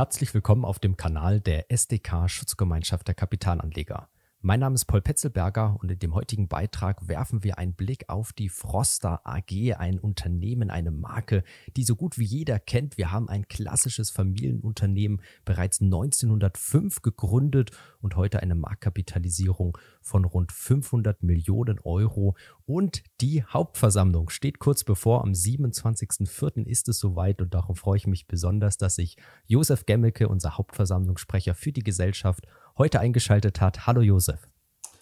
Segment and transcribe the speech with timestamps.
[0.00, 4.08] Herzlich willkommen auf dem Kanal der SDK Schutzgemeinschaft der Kapitalanleger.
[4.42, 8.32] Mein Name ist Paul Petzelberger und in dem heutigen Beitrag werfen wir einen Blick auf
[8.32, 11.44] die Froster AG, ein Unternehmen, eine Marke,
[11.76, 12.96] die so gut wie jeder kennt.
[12.96, 21.22] Wir haben ein klassisches Familienunternehmen bereits 1905 gegründet und heute eine Marktkapitalisierung von rund 500
[21.22, 22.34] Millionen Euro.
[22.64, 25.22] Und die Hauptversammlung steht kurz bevor.
[25.22, 26.64] Am 27.04.
[26.64, 31.54] ist es soweit und darum freue ich mich besonders, dass sich Josef Gemmelke, unser Hauptversammlungssprecher
[31.54, 32.46] für die Gesellschaft,
[32.80, 33.86] heute eingeschaltet hat.
[33.86, 34.48] Hallo Josef.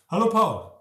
[0.08, 0.72] Hallo Paul.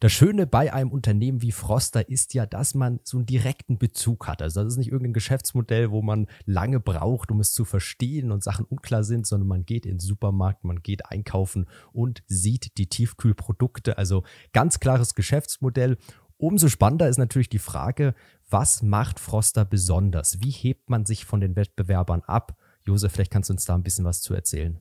[0.00, 4.26] Das Schöne bei einem Unternehmen wie Froster ist ja, dass man so einen direkten Bezug
[4.26, 4.40] hat.
[4.40, 8.42] Also das ist nicht irgendein Geschäftsmodell, wo man lange braucht, um es zu verstehen und
[8.42, 12.88] Sachen unklar sind, sondern man geht in den Supermarkt, man geht einkaufen und sieht die
[12.88, 13.98] Tiefkühlprodukte.
[13.98, 14.24] Also
[14.54, 15.98] ganz klares Geschäftsmodell.
[16.38, 18.14] Umso spannender ist natürlich die Frage,
[18.48, 20.40] was macht Froster besonders?
[20.40, 22.56] Wie hebt man sich von den Wettbewerbern ab?
[22.86, 24.78] Josef, vielleicht kannst du uns da ein bisschen was zu erzählen.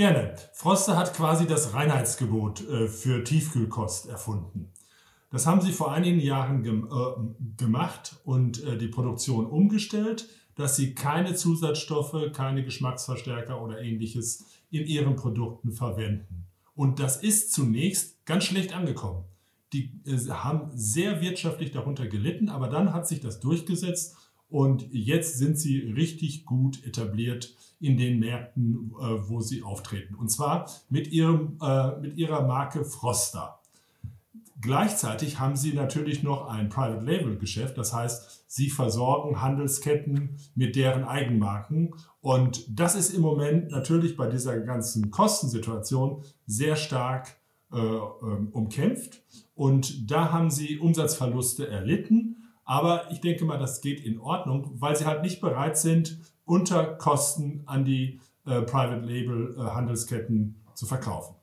[0.00, 0.34] Gerne.
[0.54, 4.72] Froster hat quasi das Reinheitsgebot äh, für Tiefkühlkost erfunden.
[5.30, 10.74] Das haben sie vor einigen Jahren gem äh, gemacht und äh, die Produktion umgestellt, dass
[10.74, 16.46] sie keine Zusatzstoffe, keine Geschmacksverstärker oder ähnliches in ihren Produkten verwenden.
[16.74, 19.26] Und das ist zunächst ganz schlecht angekommen.
[19.74, 24.16] Die äh, haben sehr wirtschaftlich darunter gelitten, aber dann hat sich das durchgesetzt
[24.50, 30.14] und jetzt sind sie richtig gut etabliert in den Märkten, äh, wo sie auftreten.
[30.14, 33.60] Und zwar mit, ihrem, äh, mit ihrer Marke Froster.
[34.60, 37.78] Gleichzeitig haben sie natürlich noch ein Private Label Geschäft.
[37.78, 41.94] Das heißt, sie versorgen Handelsketten mit deren Eigenmarken.
[42.20, 47.40] Und das ist im Moment natürlich bei dieser ganzen Kostensituation sehr stark
[47.72, 49.22] äh, ähm, umkämpft.
[49.54, 52.36] Und da haben sie Umsatzverluste erlitten.
[52.70, 56.84] Aber ich denke mal, das geht in Ordnung, weil sie halt nicht bereit sind, unter
[56.84, 61.34] Kosten an die äh, Private Label äh, Handelsketten zu verkaufen.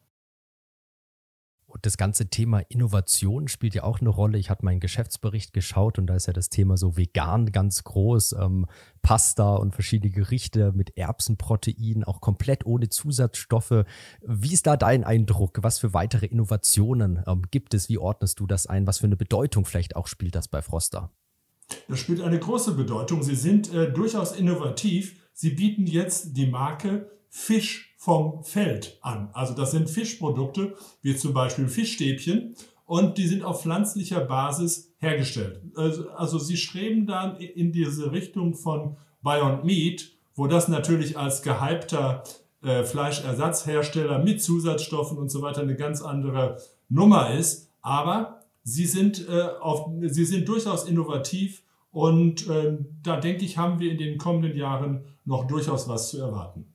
[1.69, 4.37] Und das ganze Thema Innovation spielt ja auch eine Rolle.
[4.37, 8.33] Ich hatte meinen Geschäftsbericht geschaut und da ist ja das Thema so vegan ganz groß.
[8.39, 8.67] Ähm,
[9.01, 13.83] Pasta und verschiedene Gerichte mit Erbsenprotein, auch komplett ohne Zusatzstoffe.
[14.21, 15.59] Wie ist da dein Eindruck?
[15.61, 17.89] Was für weitere Innovationen ähm, gibt es?
[17.89, 18.87] Wie ordnest du das ein?
[18.87, 21.11] Was für eine Bedeutung vielleicht auch spielt das bei Froster?
[21.89, 23.23] Das spielt eine große Bedeutung.
[23.23, 25.21] Sie sind äh, durchaus innovativ.
[25.33, 29.29] Sie bieten jetzt die Marke Fisch vom Feld an.
[29.33, 35.61] Also das sind Fischprodukte, wie zum Beispiel Fischstäbchen, und die sind auf pflanzlicher Basis hergestellt.
[35.75, 41.41] Also, also sie streben dann in diese Richtung von Beyond Meat, wo das natürlich als
[41.41, 42.23] gehypter
[42.63, 47.73] äh, Fleischersatzhersteller mit Zusatzstoffen und so weiter eine ganz andere Nummer ist.
[47.81, 53.79] Aber sie sind, äh, auf, sie sind durchaus innovativ und äh, da denke ich, haben
[53.79, 56.73] wir in den kommenden Jahren noch durchaus was zu erwarten.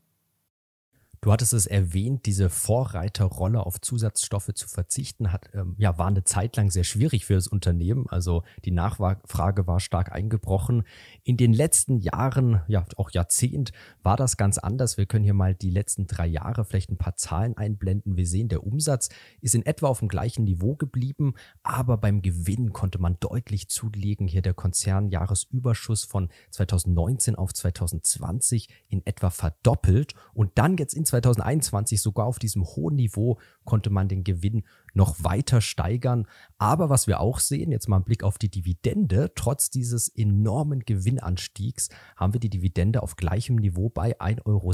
[1.25, 6.25] Du hattest es erwähnt, diese Vorreiterrolle auf Zusatzstoffe zu verzichten, hat, ähm, ja, war eine
[6.25, 8.07] Zeit lang sehr schwierig für das Unternehmen.
[8.09, 10.83] Also die Nachfrage war stark eingebrochen.
[11.23, 13.71] In den letzten Jahren, ja, auch Jahrzehnt,
[14.03, 14.97] war das ganz anders.
[14.97, 18.17] Wir können hier mal die letzten drei Jahre vielleicht ein paar Zahlen einblenden.
[18.17, 19.09] Wir sehen, der Umsatz
[19.41, 24.27] ist in etwa auf dem gleichen Niveau geblieben, aber beim Gewinn konnte man deutlich zulegen.
[24.27, 32.01] Hier der Konzernjahresüberschuss von 2019 auf 2020 in etwa verdoppelt und dann jetzt ins 2021
[32.01, 34.65] sogar auf diesem hohen Niveau konnte man den Gewinn
[34.95, 36.27] noch weiter steigern.
[36.59, 40.81] Aber was wir auch sehen, jetzt mal ein Blick auf die Dividende, trotz dieses enormen
[40.81, 44.73] Gewinnanstiegs haben wir die Dividende auf gleichem Niveau bei 1,60 Euro.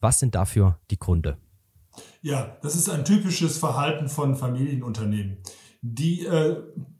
[0.00, 1.38] Was sind dafür die Gründe?
[2.22, 5.38] Ja, das ist ein typisches Verhalten von Familienunternehmen.
[5.82, 6.56] Die äh,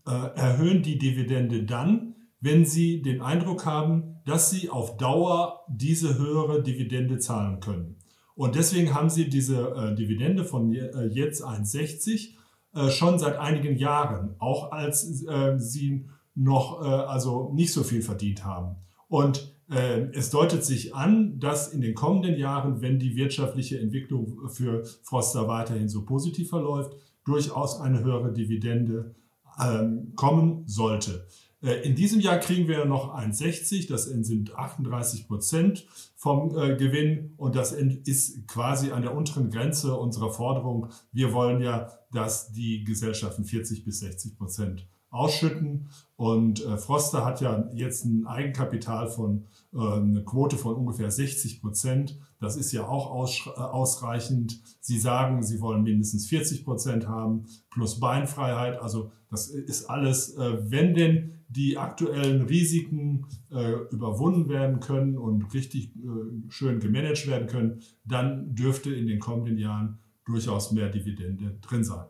[0.07, 6.19] äh, erhöhen die Dividende dann, wenn sie den Eindruck haben, dass sie auf Dauer diese
[6.19, 7.97] höhere Dividende zahlen können.
[8.35, 12.35] Und deswegen haben sie diese äh, Dividende von äh, jetzt 1,60
[12.75, 18.03] äh, schon seit einigen Jahren, auch als äh, sie noch äh, also nicht so viel
[18.03, 18.77] verdient haben.
[19.09, 24.49] Und äh, es deutet sich an, dass in den kommenden Jahren, wenn die wirtschaftliche Entwicklung
[24.49, 26.95] für Froster weiterhin so positiv verläuft,
[27.25, 29.15] durchaus eine höhere Dividende
[29.63, 31.27] ähm, kommen sollte.
[31.65, 37.33] Äh, in diesem Jahr kriegen wir noch 1,60, das sind 38 Prozent vom äh, Gewinn
[37.37, 40.89] und das ist quasi an der unteren Grenze unserer Forderung.
[41.13, 45.89] Wir wollen ja, dass die Gesellschaften 40 bis 60 Prozent ausschütten.
[46.17, 51.61] Und äh, Froster hat ja jetzt ein Eigenkapital von äh, eine Quote von ungefähr 60
[51.61, 52.19] Prozent.
[52.41, 53.11] Das ist ja auch
[53.47, 54.61] äh, ausreichend.
[54.81, 58.81] Sie sagen, Sie wollen mindestens 40 Prozent haben plus Beinfreiheit.
[58.81, 65.55] Also das ist alles, äh, wenn denn die aktuellen Risiken äh, überwunden werden können und
[65.55, 71.59] richtig äh, schön gemanagt werden können, dann dürfte in den kommenden Jahren durchaus mehr Dividende
[71.61, 72.07] drin sein.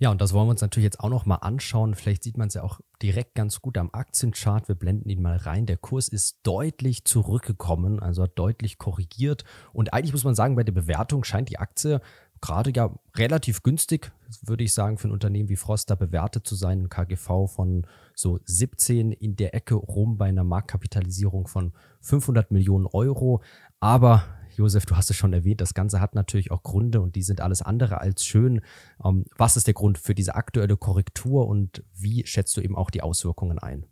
[0.00, 1.94] Ja, und das wollen wir uns natürlich jetzt auch noch mal anschauen.
[1.94, 4.66] Vielleicht sieht man es ja auch direkt ganz gut am Aktienchart.
[4.66, 5.66] Wir blenden ihn mal rein.
[5.66, 9.44] Der Kurs ist deutlich zurückgekommen, also hat deutlich korrigiert.
[9.74, 12.00] Und eigentlich muss man sagen, bei der Bewertung scheint die Aktie
[12.40, 14.10] gerade ja relativ günstig,
[14.40, 16.84] würde ich sagen, für ein Unternehmen wie Froster bewertet zu sein.
[16.84, 22.86] Ein KGV von so 17 in der Ecke rum bei einer Marktkapitalisierung von 500 Millionen
[22.86, 23.42] Euro.
[23.80, 24.22] Aber
[24.60, 27.40] Josef, du hast es schon erwähnt, das Ganze hat natürlich auch Gründe und die sind
[27.40, 28.60] alles andere als schön.
[29.02, 32.90] Ähm, was ist der Grund für diese aktuelle Korrektur und wie schätzt du eben auch
[32.90, 33.86] die Auswirkungen ein?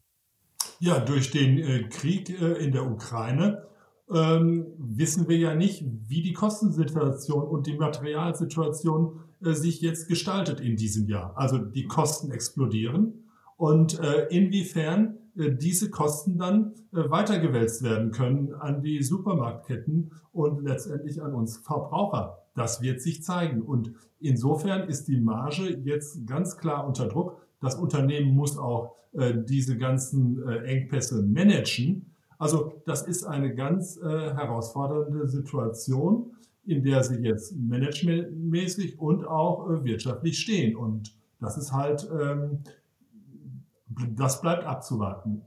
[0.79, 3.67] Ja, durch den äh, Krieg äh, in der Ukraine
[4.13, 10.61] ähm, wissen wir ja nicht, wie die Kostensituation und die Materialsituation äh, sich jetzt gestaltet
[10.61, 11.33] in diesem Jahr.
[11.37, 13.25] Also die Kosten explodieren
[13.57, 13.99] und
[14.31, 21.59] inwiefern diese Kosten dann äh, weitergewälzt werden können an die Supermarktketten und letztendlich an uns
[21.59, 22.39] Verbraucher.
[22.55, 23.63] Das wird sich zeigen.
[23.63, 27.41] Und insofern ist die Marge jetzt ganz klar unter Druck.
[27.61, 32.15] Das Unternehmen muss auch äh, diese ganzen äh, Engpässe managen.
[32.39, 36.33] Also das ist eine ganz äh, herausfordernde Situation,
[36.65, 40.77] in der sie jetzt managementmäßig und auch äh, wirtschaftlich stehen.
[40.77, 42.61] Und das ist halt, ähm,
[44.17, 45.43] das bleibt abzuwarten.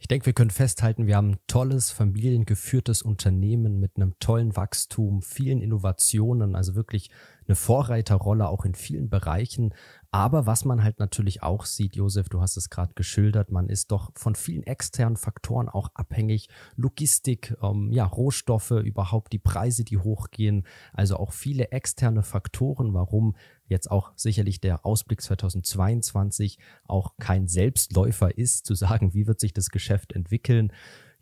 [0.00, 5.22] Ich denke, wir können festhalten, wir haben ein tolles, familiengeführtes Unternehmen mit einem tollen Wachstum,
[5.22, 7.10] vielen Innovationen, also wirklich
[7.48, 9.74] eine Vorreiterrolle auch in vielen Bereichen.
[10.10, 13.90] Aber was man halt natürlich auch sieht, Josef, du hast es gerade geschildert, man ist
[13.90, 16.48] doch von vielen externen Faktoren auch abhängig.
[16.76, 20.66] Logistik, ähm, ja, Rohstoffe, überhaupt die Preise, die hochgehen.
[20.92, 23.36] Also auch viele externe Faktoren, warum
[23.66, 29.52] jetzt auch sicherlich der Ausblick 2022 auch kein Selbstläufer ist, zu sagen, wie wird sich
[29.52, 30.72] das Geschäft entwickeln.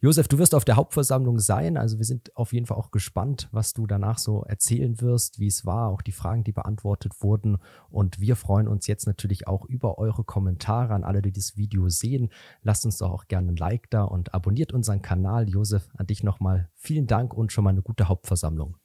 [0.00, 1.78] Josef, du wirst auf der Hauptversammlung sein.
[1.78, 5.46] Also wir sind auf jeden Fall auch gespannt, was du danach so erzählen wirst, wie
[5.46, 7.56] es war, auch die Fragen, die beantwortet wurden.
[7.88, 11.88] Und wir freuen uns jetzt natürlich auch über eure Kommentare an alle, die das Video
[11.88, 12.28] sehen.
[12.62, 15.48] Lasst uns doch auch gerne ein Like da und abonniert unseren Kanal.
[15.48, 18.76] Josef, an dich nochmal vielen Dank und schon mal eine gute Hauptversammlung.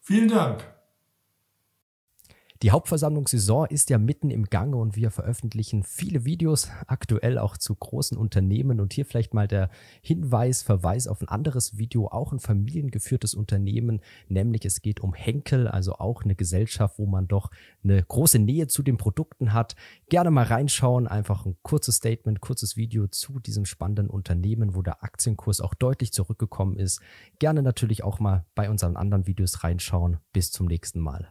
[0.00, 0.73] Vielen Dank.
[2.64, 7.74] Die Hauptversammlungssaison ist ja mitten im Gange und wir veröffentlichen viele Videos, aktuell auch zu
[7.74, 8.80] großen Unternehmen.
[8.80, 9.68] Und hier vielleicht mal der
[10.00, 15.68] Hinweis, Verweis auf ein anderes Video, auch ein familiengeführtes Unternehmen, nämlich es geht um Henkel,
[15.68, 17.50] also auch eine Gesellschaft, wo man doch
[17.82, 19.76] eine große Nähe zu den Produkten hat.
[20.08, 25.04] Gerne mal reinschauen, einfach ein kurzes Statement, kurzes Video zu diesem spannenden Unternehmen, wo der
[25.04, 27.02] Aktienkurs auch deutlich zurückgekommen ist.
[27.38, 30.16] Gerne natürlich auch mal bei unseren anderen Videos reinschauen.
[30.32, 31.28] Bis zum nächsten Mal.